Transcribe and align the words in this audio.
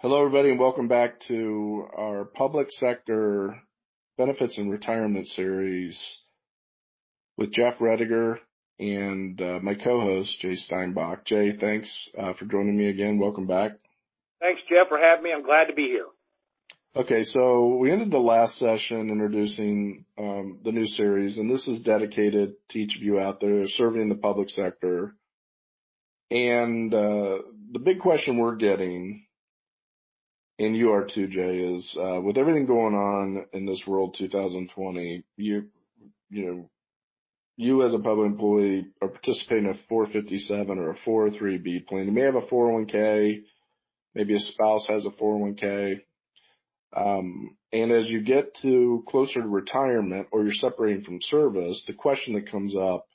Hello, 0.00 0.18
everybody, 0.20 0.50
and 0.50 0.60
welcome 0.60 0.88
back 0.88 1.20
to 1.20 1.88
our 1.96 2.26
public 2.26 2.66
sector 2.70 3.62
benefits 4.18 4.58
and 4.58 4.70
retirement 4.70 5.26
series 5.26 6.18
with 7.38 7.50
Jeff 7.50 7.78
Rediger 7.78 8.36
and 8.78 9.40
uh, 9.40 9.58
my 9.62 9.74
co-host 9.74 10.38
Jay 10.40 10.54
Steinbock. 10.54 11.24
Jay, 11.24 11.56
thanks 11.56 12.10
uh, 12.16 12.34
for 12.34 12.44
joining 12.44 12.76
me 12.76 12.90
again. 12.90 13.18
Welcome 13.18 13.46
back. 13.46 13.72
Thanks, 14.38 14.60
Jeff, 14.68 14.88
for 14.90 14.98
having 14.98 15.24
me. 15.24 15.30
I'm 15.34 15.42
glad 15.42 15.68
to 15.68 15.74
be 15.74 15.86
here. 15.86 16.08
Okay, 16.94 17.24
so 17.24 17.76
we 17.76 17.90
ended 17.90 18.10
the 18.10 18.18
last 18.18 18.58
session 18.58 19.08
introducing 19.08 20.04
um, 20.18 20.58
the 20.62 20.72
new 20.72 20.86
series, 20.86 21.38
and 21.38 21.50
this 21.50 21.66
is 21.66 21.80
dedicated 21.80 22.52
to 22.68 22.78
each 22.78 22.96
of 22.96 23.02
you 23.02 23.18
out 23.18 23.40
there 23.40 23.66
serving 23.66 24.02
in 24.02 24.10
the 24.10 24.14
public 24.14 24.50
sector. 24.50 25.14
And 26.30 26.92
uh, 26.92 27.38
the 27.72 27.78
big 27.82 28.00
question 28.00 28.36
we're 28.36 28.56
getting 28.56 29.25
and 30.58 30.76
you 30.76 30.92
are 30.92 31.06
too, 31.06 31.26
Jay, 31.26 31.58
is 31.58 31.96
uh, 32.00 32.20
with 32.20 32.38
everything 32.38 32.66
going 32.66 32.94
on 32.94 33.46
in 33.52 33.66
this 33.66 33.82
world 33.86 34.16
2020, 34.18 35.24
you 35.36 35.66
you 36.30 36.46
know, 36.46 36.70
you 37.56 37.82
as 37.84 37.92
a 37.92 37.98
public 37.98 38.26
employee 38.26 38.86
are 39.00 39.08
participating 39.08 39.64
in 39.66 39.70
a 39.70 39.78
457 39.88 40.78
or 40.78 40.90
a 40.90 40.96
403b 40.96 41.86
plan. 41.86 42.06
You 42.06 42.12
may 42.12 42.22
have 42.22 42.34
a 42.34 42.42
401k, 42.42 43.42
maybe 44.14 44.34
a 44.34 44.40
spouse 44.40 44.86
has 44.88 45.06
a 45.06 45.10
401k. 45.10 46.00
Um, 46.94 47.56
and 47.72 47.92
as 47.92 48.08
you 48.08 48.22
get 48.22 48.54
to 48.62 49.04
closer 49.08 49.40
to 49.42 49.48
retirement 49.48 50.28
or 50.32 50.42
you're 50.42 50.52
separating 50.52 51.04
from 51.04 51.20
service, 51.22 51.84
the 51.86 51.94
question 51.94 52.34
that 52.34 52.50
comes 52.50 52.74
up 52.74 53.06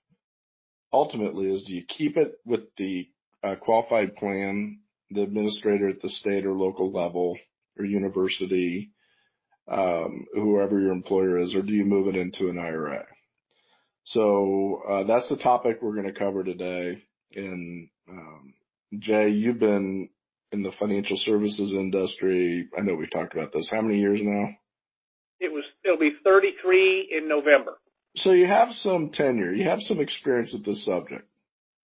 ultimately 0.93 1.51
is 1.51 1.63
do 1.63 1.73
you 1.75 1.83
keep 1.87 2.17
it 2.17 2.33
with 2.45 2.61
the 2.77 3.07
uh, 3.43 3.55
qualified 3.55 4.15
plan 4.15 4.79
the 5.11 5.23
administrator 5.23 5.89
at 5.89 6.01
the 6.01 6.09
state 6.09 6.45
or 6.45 6.53
local 6.53 6.91
level 6.91 7.37
or 7.77 7.85
university, 7.85 8.91
um, 9.67 10.25
whoever 10.33 10.79
your 10.79 10.91
employer 10.91 11.37
is, 11.37 11.55
or 11.55 11.61
do 11.61 11.73
you 11.73 11.85
move 11.85 12.07
it 12.07 12.15
into 12.15 12.49
an 12.49 12.57
IRA? 12.57 13.05
So 14.03 14.81
uh, 14.87 15.03
that's 15.03 15.29
the 15.29 15.37
topic 15.37 15.77
we're 15.81 15.95
going 15.95 16.11
to 16.11 16.19
cover 16.19 16.43
today. 16.43 17.03
And 17.35 17.89
um, 18.09 18.53
Jay, 18.99 19.29
you've 19.29 19.59
been 19.59 20.09
in 20.51 20.63
the 20.63 20.71
financial 20.77 21.17
services 21.17 21.73
industry. 21.73 22.67
I 22.77 22.81
know 22.81 22.95
we've 22.95 23.11
talked 23.11 23.33
about 23.33 23.53
this. 23.53 23.69
How 23.71 23.81
many 23.81 23.99
years 23.99 24.19
now? 24.21 24.49
It 25.39 25.51
was. 25.51 25.63
It'll 25.83 25.97
be 25.97 26.11
33 26.23 27.15
in 27.17 27.27
November. 27.27 27.77
So 28.15 28.33
you 28.33 28.47
have 28.47 28.73
some 28.73 29.11
tenure. 29.11 29.53
You 29.53 29.63
have 29.65 29.79
some 29.81 29.99
experience 29.99 30.51
with 30.51 30.65
this 30.65 30.85
subject. 30.85 31.27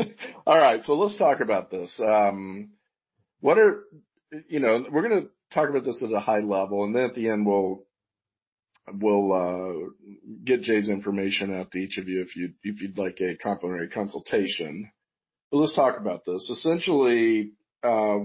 All 0.46 0.58
right, 0.58 0.82
so 0.84 0.94
let's 0.94 1.16
talk 1.16 1.40
about 1.40 1.70
this. 1.70 1.92
Um, 1.98 2.70
what 3.40 3.58
are 3.58 3.84
you 4.48 4.60
know? 4.60 4.84
We're 4.90 5.08
going 5.08 5.22
to 5.22 5.28
talk 5.54 5.70
about 5.70 5.84
this 5.84 6.02
at 6.02 6.12
a 6.12 6.20
high 6.20 6.40
level, 6.40 6.84
and 6.84 6.94
then 6.94 7.04
at 7.04 7.14
the 7.14 7.28
end 7.28 7.46
we'll 7.46 7.84
we'll 8.92 9.32
uh, 9.32 9.88
get 10.44 10.62
Jay's 10.62 10.88
information 10.88 11.54
out 11.54 11.70
to 11.72 11.78
each 11.78 11.98
of 11.98 12.08
you 12.08 12.22
if 12.22 12.36
you 12.36 12.52
if 12.62 12.80
you'd 12.80 12.98
like 12.98 13.20
a 13.20 13.36
complimentary 13.36 13.88
consultation. 13.88 14.90
But 15.50 15.58
let's 15.58 15.74
talk 15.74 15.98
about 15.98 16.24
this. 16.24 16.50
Essentially, 16.50 17.52
uh, 17.82 18.18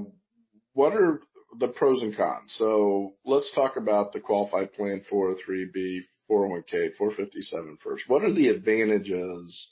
what 0.73 0.94
are 0.94 1.22
the 1.59 1.69
pros 1.69 2.02
and 2.02 2.16
cons? 2.16 2.53
So 2.58 3.14
let's 3.25 3.52
talk 3.53 3.78
about 3.78 4.11
the 4.11 4.19
qualified 4.19 4.73
plan 4.73 5.03
403b, 5.11 6.00
401k, 6.30 6.95
457 6.97 7.78
first. 7.81 8.09
What 8.09 8.23
are 8.23 8.34
the 8.34 8.50
advantages 8.50 9.72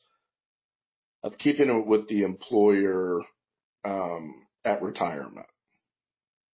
of 1.24 1.38
keeping 1.38 1.70
it 1.70 1.86
with 1.86 2.08
the 2.08 2.24
employer 2.24 3.22
um, 3.86 4.36
at 4.66 4.82
retirement? 4.82 5.48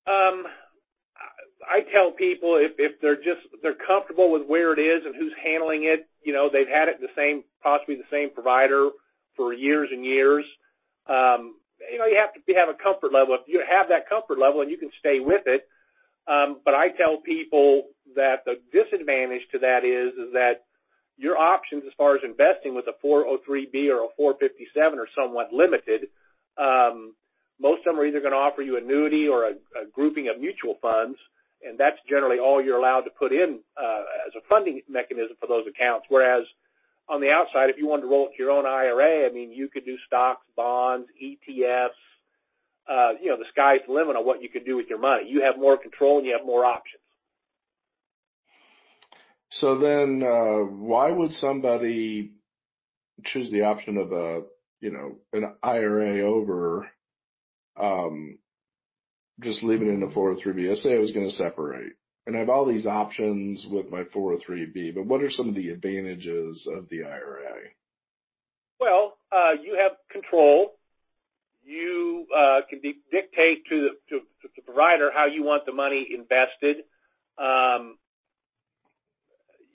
Um, 0.07 0.45
I 1.67 1.81
tell 1.91 2.11
people 2.11 2.55
if 2.55 2.73
if 2.77 3.01
they're 3.01 3.17
just 3.17 3.43
they're 3.61 3.75
comfortable 3.75 4.31
with 4.31 4.47
where 4.47 4.71
it 4.73 4.79
is 4.79 5.03
and 5.05 5.15
who's 5.15 5.33
handling 5.43 5.83
it, 5.83 6.07
you 6.23 6.33
know, 6.33 6.49
they've 6.51 6.67
had 6.67 6.87
it 6.87 6.99
the 7.01 7.11
same 7.15 7.43
possibly 7.61 7.95
the 7.95 8.07
same 8.11 8.31
provider 8.33 8.89
for 9.35 9.53
years 9.53 9.89
and 9.91 10.05
years. 10.05 10.45
Um, 11.07 11.55
you 11.91 11.99
know, 11.99 12.05
you 12.05 12.17
have 12.19 12.33
to 12.33 12.53
have 12.53 12.69
a 12.69 12.77
comfort 12.81 13.11
level. 13.11 13.35
If 13.35 13.47
you 13.47 13.61
have 13.63 13.89
that 13.89 14.09
comfort 14.09 14.39
level 14.39 14.61
and 14.61 14.71
you 14.71 14.77
can 14.77 14.91
stay 14.99 15.19
with 15.19 15.43
it, 15.45 15.67
um, 16.27 16.59
but 16.63 16.73
I 16.73 16.89
tell 16.89 17.19
people 17.23 17.91
that 18.15 18.43
the 18.45 18.55
disadvantage 18.71 19.43
to 19.51 19.59
that 19.59 19.83
is 19.83 20.13
is 20.15 20.33
that 20.33 20.66
your 21.17 21.37
options 21.37 21.83
as 21.85 21.93
far 21.97 22.15
as 22.15 22.21
investing 22.23 22.75
with 22.75 22.85
a 22.87 22.95
403b 23.05 23.89
or 23.89 24.05
a 24.05 24.13
457 24.15 24.99
are 24.99 25.07
somewhat 25.17 25.51
limited. 25.51 26.09
Um, 26.57 27.13
most 27.59 27.79
of 27.79 27.93
them 27.93 27.99
are 27.99 28.05
either 28.05 28.21
going 28.21 28.37
to 28.37 28.37
offer 28.37 28.61
you 28.61 28.77
annuity 28.77 29.27
or 29.27 29.45
a, 29.45 29.53
a 29.73 29.89
grouping 29.91 30.29
of 30.29 30.39
mutual 30.39 30.77
funds, 30.81 31.17
and 31.65 31.77
that's 31.77 31.97
generally 32.07 32.37
all 32.37 32.63
you're 32.63 32.77
allowed 32.77 33.01
to 33.01 33.09
put 33.09 33.33
in 33.33 33.59
uh, 33.75 34.03
as 34.27 34.33
a 34.37 34.45
funding 34.47 34.81
mechanism 34.87 35.35
for 35.39 35.47
those 35.47 35.65
accounts. 35.65 36.05
Whereas 36.09 36.45
on 37.09 37.19
the 37.19 37.31
outside, 37.31 37.69
if 37.69 37.77
you 37.77 37.87
wanted 37.87 38.03
to 38.03 38.09
roll 38.09 38.27
it 38.27 38.37
to 38.37 38.43
your 38.43 38.51
own 38.51 38.65
IRA, 38.65 39.27
I 39.27 39.33
mean, 39.33 39.51
you 39.51 39.69
could 39.69 39.85
do 39.85 39.97
stocks, 40.05 40.45
bonds, 40.55 41.07
ETFs. 41.17 41.97
Uh, 42.87 43.17
you 43.21 43.29
know, 43.29 43.37
the 43.37 43.49
sky's 43.51 43.81
the 43.87 43.93
limit 43.93 44.15
on 44.15 44.25
what 44.25 44.41
you 44.41 44.49
can 44.49 44.63
do 44.63 44.77
with 44.77 44.85
your 44.87 44.99
money. 44.99 45.23
You 45.27 45.41
have 45.41 45.59
more 45.59 45.77
control 45.77 46.19
and 46.19 46.27
you 46.27 46.37
have 46.37 46.45
more 46.45 46.63
options. 46.63 47.01
So 49.49 49.77
then, 49.77 50.23
uh, 50.23 50.65
why 50.71 51.11
would 51.11 51.33
somebody 51.33 52.33
choose 53.23 53.49
the 53.51 53.63
option 53.63 53.97
of 53.97 54.11
a, 54.11 54.43
you 54.81 54.91
know, 54.91 55.15
an 55.33 55.55
IRA 55.63 56.21
over, 56.21 56.89
um, 57.79 58.37
just 59.39 59.63
leaving 59.63 59.87
it 59.87 59.93
in 59.93 60.03
a 60.03 60.07
403b? 60.07 60.67
Let's 60.67 60.83
say 60.83 60.95
I 60.95 60.99
was 60.99 61.11
going 61.11 61.29
to 61.29 61.35
separate 61.35 61.93
and 62.27 62.35
I 62.35 62.39
have 62.39 62.49
all 62.49 62.65
these 62.65 62.85
options 62.85 63.65
with 63.71 63.89
my 63.89 64.03
403b, 64.03 64.93
but 64.93 65.05
what 65.05 65.23
are 65.23 65.31
some 65.31 65.47
of 65.47 65.55
the 65.55 65.69
advantages 65.69 66.67
of 66.69 66.89
the 66.89 67.05
IRA? 67.05 67.69
Well, 68.81 69.17
uh, 69.31 69.53
you 69.63 69.79
have 69.81 69.93
control. 70.11 70.73
You 71.63 72.27
uh, 72.37 72.59
can 72.69 72.81
di- 72.81 72.99
dictate 73.11 73.65
to 73.69 73.75
the, 73.79 73.89
to, 74.09 74.19
to 74.19 74.49
the 74.57 74.61
provider 74.61 75.09
how 75.13 75.27
you 75.27 75.43
want 75.43 75.65
the 75.65 75.71
money 75.71 76.05
invested. 76.13 76.83
Um, 77.39 77.97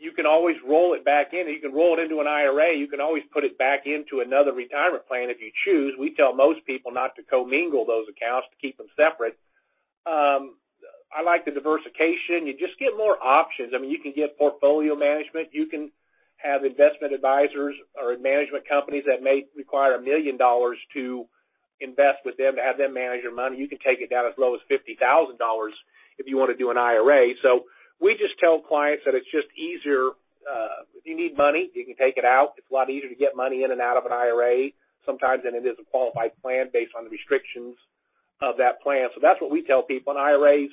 you 0.03 0.11
can 0.11 0.27
always 0.27 0.57
roll 0.67 0.95
it 0.95 1.05
back 1.05 1.31
in. 1.31 1.47
You 1.47 1.63
can 1.63 1.73
roll 1.73 1.95
it 1.95 2.03
into 2.03 2.19
an 2.19 2.27
IRA. 2.27 2.75
You 2.75 2.89
can 2.89 3.01
always 3.01 3.23
put 3.33 3.45
it 3.45 3.57
back 3.57 3.87
into 3.87 4.19
another 4.19 4.51
retirement 4.51 5.07
plan 5.07 5.31
if 5.31 5.39
you 5.39 5.55
choose. 5.65 5.95
We 5.95 6.13
tell 6.19 6.35
most 6.35 6.67
people 6.67 6.91
not 6.91 7.15
to 7.15 7.23
commingle 7.23 7.87
those 7.87 8.11
accounts 8.11 8.51
to 8.51 8.59
keep 8.59 8.77
them 8.77 8.91
separate. 8.99 9.39
Um, 10.03 10.59
I 11.15 11.23
like 11.23 11.47
the 11.47 11.55
diversification. 11.55 12.51
You 12.51 12.59
just 12.59 12.75
get 12.83 12.99
more 12.99 13.15
options. 13.15 13.71
I 13.71 13.79
mean, 13.79 13.95
you 13.95 14.03
can 14.03 14.11
get 14.11 14.35
portfolio 14.37 14.99
management. 14.99 15.55
You 15.55 15.71
can 15.71 15.93
have 16.43 16.67
investment 16.67 17.15
advisors 17.15 17.79
or 17.95 18.19
management 18.19 18.67
companies 18.67 19.05
that 19.07 19.23
may 19.23 19.47
require 19.55 19.95
a 19.95 20.03
million 20.03 20.37
dollars 20.37 20.79
to 20.99 21.31
invest 21.79 22.27
with 22.27 22.37
them 22.43 22.57
to 22.57 22.63
have 22.63 22.75
them 22.75 22.91
manage 22.91 23.23
your 23.23 23.35
money. 23.35 23.55
You 23.55 23.69
can 23.69 23.79
take 23.79 24.03
it 24.03 24.11
down 24.11 24.27
as 24.27 24.35
low 24.35 24.55
as 24.59 24.61
fifty 24.67 24.99
thousand 24.99 25.39
dollars 25.39 25.75
if 26.19 26.27
you 26.27 26.37
want 26.39 26.51
to 26.51 26.59
do 26.59 26.75
an 26.75 26.79
IRA. 26.79 27.39
So 27.39 27.71
we 28.03 28.19
just 28.19 28.35
tell 28.41 28.61
clients 28.61 29.05
that 29.07 29.15
it's 29.15 29.31
just 29.31 29.47
easier. 29.55 30.11
Uh, 30.43 30.83
if 30.99 31.07
you 31.07 31.17
need 31.17 31.37
money, 31.39 31.71
you 31.73 31.87
can 31.87 31.95
take 31.95 32.19
it 32.19 32.25
out. 32.25 32.59
It's 32.59 32.67
a 32.69 32.75
lot 32.75 32.91
easier 32.91 33.09
to 33.09 33.15
get 33.15 33.37
money 33.37 33.63
in 33.63 33.71
and 33.71 33.81
out 33.81 33.97
of 33.97 34.05
an 34.05 34.13
IRA 34.13 34.75
sometimes 35.07 35.45
than 35.45 35.55
it 35.55 35.65
is 35.65 35.79
a 35.81 35.87
qualified 35.91 36.33
plan 36.43 36.67
based 36.73 36.93
on 36.99 37.05
the 37.05 37.11
restrictions 37.11 37.77
of 38.43 38.59
that 38.59 38.83
plan. 38.83 39.09
So 39.15 39.21
that's 39.23 39.41
what 39.41 39.51
we 39.51 39.65
tell 39.65 39.83
people 39.83 40.13
in 40.13 40.19
IRAs. 40.19 40.71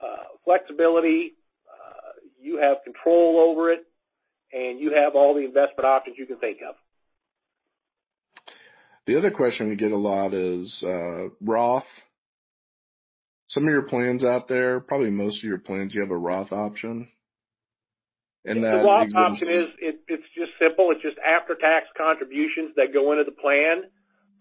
Uh, 0.00 0.36
flexibility, 0.44 1.32
uh, 1.64 2.12
you 2.40 2.58
have 2.60 2.84
control 2.84 3.40
over 3.40 3.72
it, 3.72 3.86
and 4.52 4.78
you 4.78 4.92
have 4.92 5.14
all 5.14 5.34
the 5.34 5.44
investment 5.44 5.86
options 5.86 6.16
you 6.18 6.26
can 6.26 6.36
think 6.36 6.58
of. 6.68 6.74
The 9.06 9.16
other 9.16 9.30
question 9.30 9.68
we 9.68 9.76
get 9.76 9.92
a 9.92 9.96
lot 9.96 10.34
is 10.34 10.84
Roth 11.40 11.88
some 13.54 13.62
of 13.62 13.70
your 13.70 13.82
plans 13.82 14.24
out 14.24 14.48
there, 14.48 14.80
probably 14.80 15.10
most 15.10 15.38
of 15.38 15.44
your 15.44 15.58
plans, 15.58 15.94
you 15.94 16.00
have 16.00 16.10
a 16.10 16.18
Roth 16.18 16.52
option. 16.52 17.08
And 18.44 18.62
the 18.62 18.82
Roth 18.82 19.04
exists. 19.04 19.16
option 19.16 19.48
is 19.48 19.68
it, 19.78 19.96
it's 20.08 20.28
just 20.34 20.50
simple. 20.58 20.90
It's 20.90 21.00
just 21.00 21.16
after-tax 21.22 21.86
contributions 21.96 22.74
that 22.76 22.92
go 22.92 23.12
into 23.12 23.24
the 23.24 23.32
plan. 23.32 23.88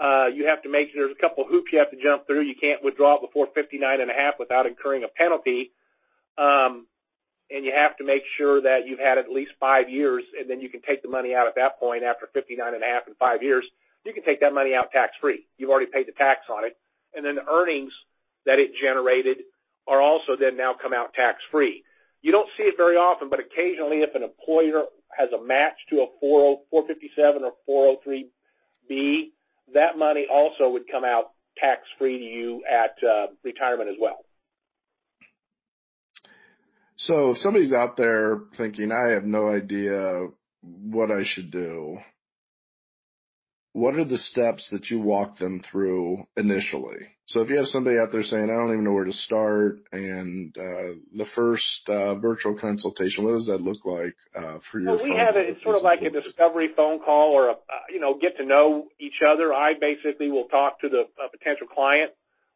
Uh, 0.01 0.33
you 0.33 0.49
have 0.49 0.63
to 0.63 0.69
make 0.69 0.89
sure 0.91 1.05
there's 1.05 1.15
a 1.15 1.21
couple 1.21 1.45
hoops 1.47 1.69
you 1.71 1.77
have 1.77 1.93
to 1.93 2.01
jump 2.01 2.25
through. 2.25 2.41
You 2.41 2.57
can't 2.59 2.83
withdraw 2.83 3.21
it 3.21 3.21
before 3.21 3.47
59 3.53 4.01
and 4.01 4.09
a 4.09 4.13
half 4.13 4.41
without 4.41 4.65
incurring 4.65 5.05
a 5.05 5.07
penalty. 5.07 5.71
Um, 6.35 6.89
and 7.53 7.63
you 7.63 7.71
have 7.71 7.95
to 8.01 8.03
make 8.03 8.25
sure 8.35 8.65
that 8.65 8.89
you've 8.89 8.99
had 8.99 9.21
at 9.21 9.29
least 9.29 9.53
five 9.59 9.87
years, 9.87 10.25
and 10.33 10.49
then 10.49 10.59
you 10.59 10.73
can 10.73 10.81
take 10.81 11.05
the 11.05 11.07
money 11.07 11.37
out 11.37 11.45
at 11.45 11.53
that 11.55 11.79
point 11.79 12.01
after 12.03 12.25
59 12.33 12.57
and 12.73 12.81
a 12.81 12.87
half 12.87 13.05
and 13.05 13.15
five 13.17 13.43
years. 13.45 13.63
You 14.03 14.11
can 14.11 14.25
take 14.25 14.41
that 14.41 14.57
money 14.57 14.73
out 14.73 14.91
tax 14.91 15.13
free. 15.21 15.45
You've 15.55 15.69
already 15.69 15.91
paid 15.93 16.09
the 16.09 16.17
tax 16.17 16.49
on 16.49 16.65
it, 16.65 16.75
and 17.13 17.23
then 17.23 17.35
the 17.35 17.45
earnings 17.45 17.93
that 18.45 18.59
it 18.59 18.71
generated 18.81 19.45
are 19.87 20.01
also 20.01 20.35
then 20.39 20.57
now 20.57 20.73
come 20.79 20.93
out 20.93 21.13
tax 21.13 21.39
free. 21.51 21.83
You 22.21 22.31
don't 22.31 22.47
see 22.57 22.63
it 22.63 22.75
very 22.77 22.95
often, 22.95 23.29
but 23.29 23.39
occasionally 23.39 23.97
if 23.97 24.15
an 24.15 24.23
employer 24.23 24.85
has 25.17 25.29
a 25.31 25.43
match 25.43 25.75
to 25.89 25.97
a 25.97 26.07
40, 26.19 26.63
457 26.71 27.43
or 27.43 27.99
403B, 28.87 29.31
that 29.73 29.97
money 29.97 30.25
also 30.31 30.69
would 30.69 30.83
come 30.89 31.03
out 31.03 31.31
tax 31.57 31.81
free 31.99 32.17
to 32.17 32.23
you 32.23 32.63
at 32.69 32.95
uh, 33.03 33.27
retirement 33.43 33.89
as 33.89 33.95
well. 33.99 34.25
So 36.95 37.31
if 37.31 37.39
somebody's 37.39 37.73
out 37.73 37.97
there 37.97 38.39
thinking, 38.57 38.91
I 38.91 39.11
have 39.11 39.25
no 39.25 39.49
idea 39.49 40.27
what 40.61 41.11
I 41.11 41.23
should 41.23 41.51
do, 41.51 41.97
what 43.73 43.95
are 43.95 44.05
the 44.05 44.19
steps 44.19 44.69
that 44.71 44.89
you 44.89 44.99
walk 44.99 45.39
them 45.39 45.61
through 45.69 46.25
initially? 46.37 47.09
So 47.25 47.41
if 47.41 47.49
you 47.49 47.57
have 47.57 47.67
somebody 47.67 47.97
out 47.97 48.11
there 48.11 48.21
saying, 48.21 48.43
I 48.43 48.53
don't 48.53 48.69
even 48.69 48.83
know 48.83 48.93
where 48.93 49.05
to 49.09 49.13
start, 49.13 49.79
and 49.91 50.55
uh, 50.55 51.01
the 51.17 51.25
first 51.35 51.81
uh, 51.89 52.15
virtual 52.15 52.53
consultation, 52.53 53.23
what 53.23 53.33
does 53.33 53.47
that 53.47 53.61
look 53.61 53.81
like 53.83 54.13
uh, 54.37 54.59
for 54.69 54.79
your? 54.79 54.95
Well, 54.95 55.03
we 55.03 55.17
have 55.17 55.35
it. 55.35 55.49
It's 55.49 55.63
sort 55.63 55.75
of 55.75 55.81
like 55.81 56.01
a 56.05 56.11
discovery 56.11 56.69
phone 56.77 56.99
call, 56.99 57.33
or 57.33 57.49
a 57.49 57.53
uh, 57.53 57.85
you 57.89 57.99
know 57.99 58.13
get 58.21 58.37
to 58.37 58.45
know 58.45 58.85
each 58.99 59.25
other. 59.25 59.53
I 59.53 59.73
basically 59.73 60.29
will 60.29 60.47
talk 60.51 60.81
to 60.81 60.89
the 60.89 61.09
potential 61.31 61.65
client, 61.65 62.11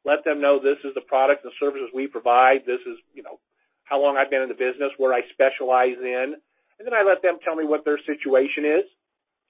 let 0.06 0.24
them 0.24 0.40
know 0.40 0.60
this 0.62 0.78
is 0.86 0.94
the 0.94 1.02
products 1.02 1.42
and 1.44 1.54
services 1.60 1.90
we 1.96 2.06
provide. 2.06 2.68
This 2.68 2.84
is 2.86 3.00
you 3.16 3.24
know 3.24 3.40
how 3.86 4.04
long 4.04 4.18
I've 4.18 4.30
been 4.30 4.44
in 4.44 4.50
the 4.50 4.60
business, 4.60 4.92
where 4.98 5.16
I 5.16 5.22
specialize 5.34 5.98
in, 5.98 6.36
and 6.78 6.84
then 6.86 6.94
I 6.94 7.02
let 7.08 7.24
them 7.24 7.40
tell 7.42 7.56
me 7.56 7.66
what 7.66 7.86
their 7.86 7.98
situation 8.06 8.68
is 8.68 8.86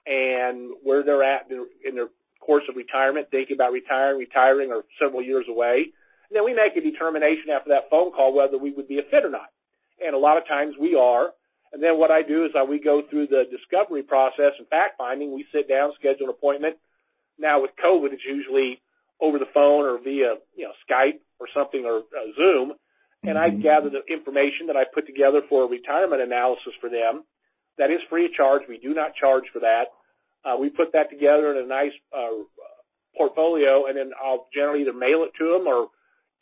and 0.07 0.71
where 0.83 1.04
they're 1.04 1.24
at 1.24 1.51
in 1.51 1.95
their 1.95 2.07
course 2.39 2.63
of 2.69 2.75
retirement, 2.75 3.27
thinking 3.30 3.56
about 3.56 3.74
retiring, 3.74 4.18
retiring, 4.18 4.71
or 4.71 4.83
several 5.00 5.21
years 5.21 5.45
away. 5.50 5.92
And 6.30 6.36
then 6.36 6.45
we 6.45 6.54
make 6.54 6.75
a 6.77 6.81
determination 6.81 7.51
after 7.54 7.69
that 7.69 7.89
phone 7.89 8.12
call 8.12 8.33
whether 8.33 8.57
we 8.57 8.71
would 8.71 8.88
be 8.88 9.00
a 9.00 9.04
fit 9.04 9.25
or 9.25 9.30
not. 9.30 9.51
And 10.00 10.15
a 10.15 10.19
lot 10.19 10.38
of 10.38 10.48
times 10.48 10.75
we 10.80 10.95
are. 10.95 11.31
And 11.74 11.83
then 11.83 12.00
what 12.00 12.12
I 12.12 12.21
do 12.21 12.45
is 12.45 12.51
I, 12.56 12.63
we 12.63 12.80
go 12.80 13.01
through 13.09 13.27
the 13.27 13.44
discovery 13.51 14.04
process 14.04 14.56
and 14.57 14.68
fact 14.68 14.98
finding. 14.98 15.36
We 15.36 15.45
sit 15.51 15.68
down, 15.68 15.92
schedule 16.00 16.27
an 16.27 16.30
appointment. 16.30 16.77
Now 17.38 17.62
with 17.62 17.71
COVID, 17.83 18.13
it's 18.13 18.24
usually 18.25 18.80
over 19.19 19.39
the 19.39 19.51
phone 19.54 19.83
or 19.83 20.00
via, 20.00 20.36
you 20.56 20.63
know, 20.63 20.74
Skype 20.88 21.19
or 21.39 21.48
something 21.54 21.83
or 21.86 22.00
uh, 22.00 22.31
Zoom. 22.36 22.74
And 23.24 23.36
mm-hmm. 23.36 23.57
I 23.57 23.62
gather 23.62 23.89
the 23.89 24.01
information 24.12 24.68
that 24.68 24.77
I 24.77 24.83
put 24.86 25.07
together 25.07 25.42
for 25.50 25.65
a 25.65 25.68
retirement 25.68 26.21
analysis 26.21 26.74
for 26.80 26.89
them. 26.89 27.24
That 27.77 27.91
is 27.91 28.00
free 28.09 28.25
of 28.25 28.33
charge. 28.33 28.63
We 28.68 28.77
do 28.77 28.94
not 28.94 29.15
charge 29.15 29.44
for 29.53 29.59
that. 29.59 29.94
Uh, 30.45 30.57
we 30.57 30.69
put 30.69 30.94
that 30.94 31.09
together 31.09 31.51
in 31.51 31.63
a 31.63 31.68
nice 31.68 31.91
uh, 32.15 32.44
portfolio, 33.18 33.85
and 33.88 33.97
then 33.97 34.12
I'll 34.18 34.47
generally 34.53 34.81
either 34.81 34.94
mail 34.94 35.25
it 35.25 35.31
to 35.38 35.57
them 35.57 35.68
or 35.68 35.89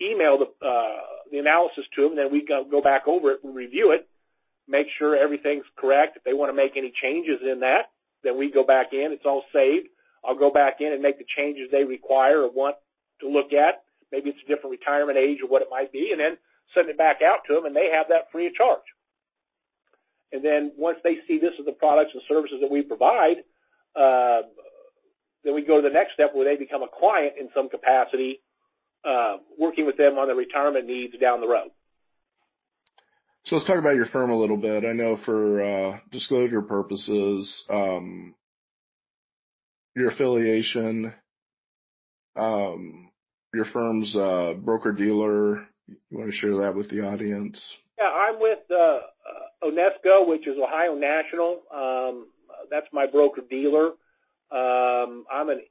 email 0.01 0.37
the 0.37 0.49
uh, 0.65 1.39
analysis 1.39 1.85
to 1.95 2.03
them. 2.03 2.15
Then 2.15 2.31
we 2.31 2.45
go, 2.45 2.65
go 2.69 2.81
back 2.81 3.07
over 3.07 3.31
it 3.31 3.39
and 3.43 3.55
review 3.55 3.91
it, 3.91 4.07
make 4.67 4.87
sure 4.99 5.15
everything's 5.15 5.65
correct. 5.77 6.17
If 6.17 6.23
they 6.23 6.33
want 6.33 6.49
to 6.49 6.55
make 6.55 6.77
any 6.77 6.93
changes 7.01 7.39
in 7.41 7.61
that, 7.61 7.91
then 8.23 8.37
we 8.37 8.51
go 8.51 8.65
back 8.65 8.93
in. 8.93 9.11
It's 9.11 9.25
all 9.25 9.43
saved. 9.53 9.87
I'll 10.23 10.37
go 10.37 10.51
back 10.51 10.77
in 10.79 10.91
and 10.91 11.01
make 11.01 11.17
the 11.17 11.25
changes 11.37 11.69
they 11.71 11.83
require 11.83 12.41
or 12.41 12.51
want 12.51 12.75
to 13.21 13.29
look 13.29 13.53
at. 13.53 13.83
Maybe 14.11 14.29
it's 14.29 14.39
a 14.45 14.49
different 14.49 14.71
retirement 14.71 15.17
age 15.17 15.39
or 15.41 15.47
what 15.47 15.61
it 15.61 15.67
might 15.69 15.91
be, 15.91 16.09
and 16.11 16.19
then 16.19 16.37
send 16.73 16.89
it 16.89 16.97
back 16.97 17.21
out 17.21 17.45
to 17.47 17.53
them, 17.53 17.65
and 17.65 17.75
they 17.75 17.89
have 17.93 18.07
that 18.09 18.31
free 18.31 18.47
of 18.47 18.53
charge. 18.53 18.85
And 20.31 20.43
then 20.43 20.71
once 20.77 20.97
they 21.03 21.17
see 21.27 21.39
this 21.39 21.53
is 21.59 21.65
the 21.65 21.71
products 21.71 22.11
and 22.13 22.21
services 22.27 22.57
that 22.61 22.71
we 22.71 22.81
provide, 22.81 23.43
uh, 23.95 24.41
then 25.43 25.53
we 25.53 25.63
go 25.63 25.81
to 25.81 25.87
the 25.87 25.93
next 25.93 26.13
step 26.13 26.31
where 26.33 26.45
they 26.45 26.57
become 26.57 26.81
a 26.81 26.87
client 26.87 27.35
in 27.39 27.49
some 27.55 27.69
capacity, 27.69 28.41
uh, 29.07 29.37
working 29.57 29.85
with 29.85 29.97
them 29.97 30.17
on 30.17 30.27
their 30.27 30.35
retirement 30.35 30.87
needs 30.87 31.13
down 31.19 31.39
the 31.39 31.47
road. 31.47 31.69
So 33.45 33.55
let's 33.55 33.67
talk 33.67 33.77
about 33.77 33.95
your 33.95 34.07
firm 34.07 34.31
a 34.31 34.39
little 34.39 34.57
bit. 34.57 34.83
I 34.85 34.93
know 34.93 35.19
for 35.23 35.61
uh, 35.61 35.99
disclosure 36.11 36.63
purposes, 36.63 37.63
um, 37.69 38.33
your 39.95 40.09
affiliation, 40.09 41.13
um, 42.35 43.11
your 43.53 43.65
firm's 43.65 44.15
uh, 44.15 44.53
broker 44.57 44.91
dealer. 44.91 45.67
You 45.87 46.17
want 46.17 46.31
to 46.31 46.35
share 46.35 46.57
that 46.63 46.73
with 46.75 46.89
the 46.89 47.01
audience? 47.01 47.63
Yeah, 47.99 48.07
I'm 48.07 48.39
with 48.39 48.59
uh, 48.71 48.75
uh 48.75 48.99
ONESCO, 49.65 50.27
which 50.27 50.47
is 50.47 50.55
Ohio 50.61 50.95
National. 50.95 51.61
Um, 51.73 52.27
that's 52.69 52.87
my 52.93 53.05
broker 53.05 53.41
dealer. 53.49 53.91
Um, 54.51 55.25
I'm 55.31 55.49
an 55.49 55.61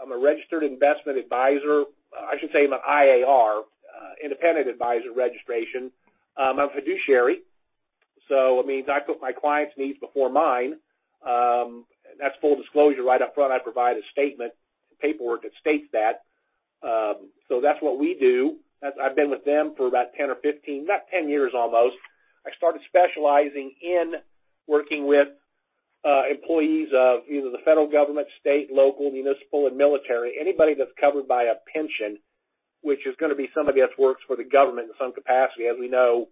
I'm 0.00 0.12
a 0.12 0.18
registered 0.18 0.62
investment 0.62 1.18
advisor. 1.18 1.84
I 2.14 2.38
should 2.40 2.50
say 2.52 2.64
I'm 2.64 2.72
an 2.72 2.80
IAR, 2.88 3.60
uh, 3.60 4.12
independent 4.22 4.68
advisor 4.68 5.12
registration. 5.14 5.90
Um, 6.36 6.58
I'm 6.58 6.70
a 6.70 6.74
fiduciary, 6.74 7.40
so 8.28 8.60
it 8.60 8.66
means 8.66 8.88
I 8.88 9.00
put 9.00 9.20
my 9.20 9.32
clients' 9.32 9.74
needs 9.76 9.98
before 9.98 10.30
mine. 10.30 10.76
That's 12.20 12.36
full 12.40 12.54
disclosure 12.56 13.02
right 13.02 13.20
up 13.20 13.34
front. 13.34 13.52
I 13.52 13.58
provide 13.58 13.96
a 13.96 14.02
statement, 14.12 14.52
paperwork 15.00 15.42
that 15.42 15.50
states 15.60 15.88
that. 15.92 16.22
So 17.48 17.60
that's 17.60 17.82
what 17.82 17.98
we 17.98 18.16
do. 18.18 18.56
I've 18.82 19.14
been 19.14 19.30
with 19.30 19.44
them 19.44 19.74
for 19.76 19.86
about 19.86 20.14
10 20.16 20.30
or 20.30 20.36
15, 20.36 20.86
not 20.86 21.02
10 21.10 21.28
years 21.28 21.52
almost. 21.54 21.96
I 22.46 22.50
started 22.56 22.82
specializing 22.88 23.72
in 23.80 24.14
working 24.66 25.06
with 25.06 25.28
uh, 26.04 26.22
employees 26.30 26.88
of 26.94 27.20
either 27.30 27.50
the 27.50 27.62
federal 27.64 27.86
government, 27.90 28.26
state, 28.40 28.68
local, 28.72 29.10
municipal, 29.10 29.66
and 29.66 29.76
military, 29.76 30.34
anybody 30.40 30.74
that's 30.74 30.90
covered 31.00 31.28
by 31.28 31.44
a 31.44 31.54
pension, 31.72 32.18
which 32.82 33.06
is 33.06 33.14
going 33.20 33.30
to 33.30 33.36
be 33.36 33.48
somebody 33.54 33.80
that 33.80 33.90
works 33.98 34.22
for 34.26 34.34
the 34.34 34.42
government 34.44 34.88
in 34.90 34.94
some 34.98 35.12
capacity. 35.12 35.70
As 35.70 35.78
we 35.78 35.88
know, 35.88 36.26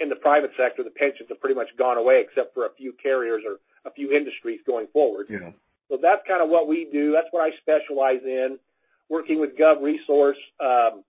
in 0.00 0.08
the 0.08 0.16
private 0.16 0.50
sector, 0.58 0.82
the 0.82 0.90
pensions 0.90 1.28
have 1.28 1.40
pretty 1.40 1.54
much 1.54 1.68
gone 1.78 1.96
away 1.96 2.24
except 2.26 2.54
for 2.54 2.66
a 2.66 2.74
few 2.76 2.92
carriers 3.00 3.42
or 3.46 3.58
a 3.88 3.94
few 3.94 4.10
industries 4.10 4.58
going 4.66 4.86
forward. 4.92 5.26
Yeah. 5.30 5.52
So 5.88 5.98
that's 6.02 6.22
kind 6.26 6.42
of 6.42 6.48
what 6.48 6.66
we 6.66 6.88
do. 6.90 7.12
That's 7.12 7.28
what 7.30 7.46
I 7.46 7.54
specialize 7.60 8.24
in. 8.24 8.58
Working 9.08 9.38
with 9.40 9.58
Gov 9.58 9.82
Resource, 9.82 10.38
um, 10.58 11.04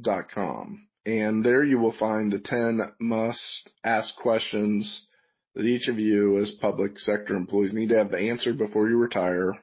Com 0.03 0.87
and 1.07 1.43
there 1.43 1.63
you 1.63 1.79
will 1.79 1.93
find 1.97 2.33
the 2.33 2.39
10 2.39 2.81
must 2.99 3.69
ask 3.81 4.13
questions 4.17 5.07
that 5.55 5.63
each 5.63 5.87
of 5.87 5.97
you 5.97 6.37
as 6.37 6.51
public 6.59 6.99
sector 6.99 7.33
employees 7.33 7.73
need 7.73 7.89
to 7.89 7.97
have 7.97 8.13
answered 8.13 8.57
before 8.57 8.89
you 8.89 8.97
retire. 8.97 9.53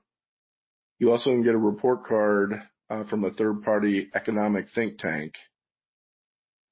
You 0.98 1.10
also 1.10 1.30
can 1.30 1.42
get 1.42 1.54
a 1.54 1.58
report 1.58 2.06
card 2.06 2.62
uh, 2.88 3.04
from 3.04 3.24
a 3.24 3.30
third 3.30 3.62
party 3.62 4.08
economic 4.14 4.66
think 4.74 4.98
tank 4.98 5.34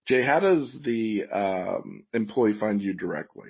Jay, 0.08 0.24
how 0.24 0.40
does 0.40 0.78
the 0.84 1.26
um, 1.32 2.06
employee 2.14 2.54
find 2.60 2.82
you 2.82 2.94
directly? 2.94 3.50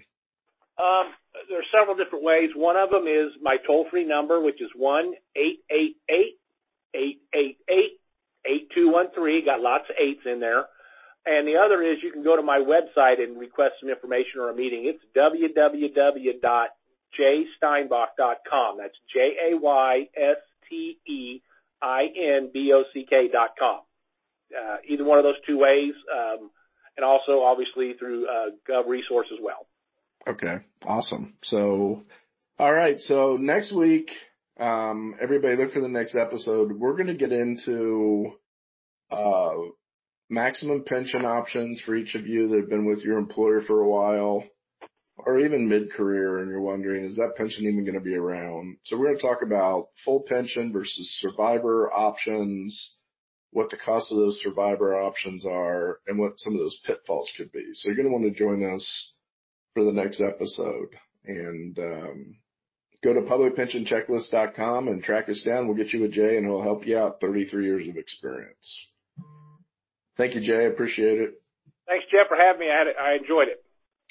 Um, 0.77 1.13
there 1.49 1.59
are 1.59 1.71
several 1.71 1.95
different 1.95 2.23
ways. 2.23 2.49
One 2.55 2.77
of 2.77 2.89
them 2.89 3.07
is 3.07 3.31
my 3.41 3.57
toll 3.65 3.85
free 3.89 4.05
number, 4.05 4.41
which 4.41 4.61
is 4.61 4.69
one 4.75 5.13
eight 5.35 5.63
eight 5.71 5.97
eight 6.09 6.39
eight 6.95 7.21
eight 7.33 7.57
eight 7.69 7.99
eight 8.45 8.69
two 8.75 8.91
one 8.91 9.07
three. 9.13 9.43
Got 9.45 9.61
lots 9.61 9.85
of 9.89 9.95
eights 9.99 10.21
in 10.25 10.39
there. 10.39 10.65
And 11.25 11.45
the 11.47 11.57
other 11.57 11.83
is 11.83 11.97
you 12.01 12.11
can 12.11 12.23
go 12.23 12.37
to 12.37 12.41
my 12.41 12.59
website 12.59 13.21
and 13.21 13.37
request 13.37 13.73
some 13.81 13.89
information 13.89 14.39
or 14.39 14.49
a 14.49 14.55
meeting. 14.55 14.85
It's 14.85 15.03
www.jaysteinbock.com. 15.13 16.67
That's 16.69 16.76
J 19.13 19.51
A 19.51 19.57
Y 19.57 20.07
S 20.15 20.37
T 20.69 20.97
E 21.07 21.41
I 21.81 22.03
N 22.15 22.51
B 22.53 22.71
O 22.73 22.83
C 22.93 23.05
K 23.09 23.27
dot 23.31 23.51
com. 23.59 23.81
uh, 24.55 24.77
either 24.87 25.03
one 25.03 25.17
of 25.17 25.23
those 25.23 25.39
two 25.45 25.57
ways, 25.57 25.93
um, 26.11 26.49
and 26.95 27.05
also 27.05 27.43
obviously 27.43 27.93
through 27.99 28.27
uh, 28.27 28.49
Gov 28.69 28.87
Resource 28.87 29.27
as 29.31 29.39
well. 29.41 29.67
Okay, 30.27 30.57
awesome. 30.85 31.35
So, 31.43 32.03
all 32.59 32.73
right. 32.73 32.99
So 32.99 33.37
next 33.39 33.71
week, 33.73 34.09
um, 34.59 35.15
everybody 35.21 35.55
look 35.55 35.73
for 35.73 35.81
the 35.81 35.87
next 35.87 36.15
episode. 36.17 36.71
We're 36.71 36.95
going 36.95 37.07
to 37.07 37.13
get 37.13 37.31
into 37.31 38.31
uh, 39.11 39.53
maximum 40.29 40.83
pension 40.85 41.23
options 41.23 41.81
for 41.85 41.95
each 41.95 42.15
of 42.15 42.27
you 42.27 42.49
that 42.49 42.59
have 42.61 42.69
been 42.69 42.85
with 42.85 43.03
your 43.03 43.17
employer 43.17 43.61
for 43.61 43.79
a 43.79 43.87
while 43.87 44.43
or 45.17 45.39
even 45.39 45.67
mid-career 45.67 46.39
and 46.39 46.49
you're 46.49 46.61
wondering, 46.61 47.05
is 47.05 47.15
that 47.15 47.35
pension 47.35 47.65
even 47.65 47.83
going 47.83 47.95
to 47.95 48.01
be 48.01 48.15
around? 48.15 48.77
So 48.85 48.97
we're 48.97 49.07
going 49.07 49.17
to 49.17 49.21
talk 49.21 49.41
about 49.41 49.89
full 50.05 50.23
pension 50.27 50.71
versus 50.71 51.17
survivor 51.19 51.91
options, 51.91 52.95
what 53.51 53.69
the 53.69 53.77
cost 53.77 54.11
of 54.11 54.17
those 54.17 54.39
survivor 54.43 54.99
options 55.01 55.45
are, 55.45 55.99
and 56.07 56.19
what 56.19 56.37
some 56.37 56.53
of 56.53 56.59
those 56.59 56.79
pitfalls 56.85 57.31
could 57.35 57.51
be. 57.51 57.65
So 57.73 57.89
you're 57.89 57.95
going 57.95 58.07
to 58.07 58.13
want 58.13 58.25
to 58.25 58.39
join 58.39 58.63
us 58.73 59.13
for 59.73 59.83
the 59.83 59.91
next 59.91 60.21
episode 60.21 60.89
and, 61.25 61.77
um, 61.79 62.37
go 63.03 63.13
to 63.13 63.21
publicpensionchecklist.com 63.21 64.87
and 64.87 65.03
track 65.03 65.29
us 65.29 65.41
down. 65.43 65.67
We'll 65.67 65.77
get 65.77 65.93
you 65.93 66.01
with 66.01 66.11
Jay 66.11 66.37
and 66.37 66.45
he'll 66.45 66.63
help 66.63 66.85
you 66.85 66.97
out 66.97 67.21
33 67.21 67.65
years 67.65 67.87
of 67.87 67.97
experience. 67.97 68.87
Thank 70.17 70.35
you, 70.35 70.41
Jay. 70.41 70.65
Appreciate 70.65 71.19
it. 71.21 71.41
Thanks, 71.87 72.05
Jeff, 72.11 72.27
for 72.27 72.35
having 72.35 72.59
me. 72.59 72.67
I, 72.73 72.77
had 72.77 72.87
it, 72.87 72.95
I 72.99 73.15
enjoyed 73.15 73.47
it. 73.47 73.63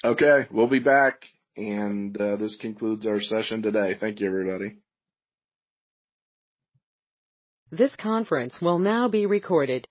Okay, 0.03 0.45
we'll 0.51 0.67
be 0.67 0.79
back, 0.79 1.23
and 1.55 2.19
uh, 2.21 2.35
this 2.35 2.55
concludes 2.57 3.07
our 3.07 3.19
session 3.19 3.63
today. 3.63 3.95
Thank 3.99 4.19
you, 4.19 4.27
everybody. 4.27 4.77
This 7.71 7.95
conference 7.95 8.61
will 8.61 8.79
now 8.79 9.07
be 9.07 9.25
recorded. 9.25 9.87